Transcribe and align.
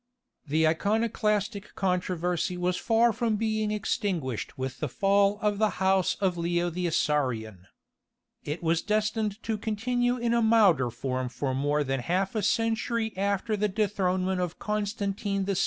The 0.47 0.67
Iconoclastic 0.67 1.75
controversy 1.75 2.57
was 2.57 2.75
far 2.75 3.13
from 3.13 3.35
being 3.35 3.69
extinguished 3.69 4.57
with 4.57 4.79
the 4.79 4.89
fall 4.89 5.37
of 5.43 5.59
the 5.59 5.69
house 5.77 6.15
of 6.19 6.39
Leo 6.39 6.71
the 6.71 6.87
Isaurian. 6.87 7.67
It 8.43 8.63
was 8.63 8.81
destined 8.81 9.37
to 9.43 9.59
continue 9.59 10.17
in 10.17 10.33
a 10.33 10.41
milder 10.41 10.89
form 10.89 11.29
for 11.29 11.53
more 11.53 11.83
than 11.83 11.99
half 11.99 12.33
a 12.33 12.41
century 12.41 13.15
after 13.15 13.55
the 13.55 13.67
dethronement 13.69 14.41
of 14.41 14.57
Constantine 14.57 15.45
VI. 15.45 15.53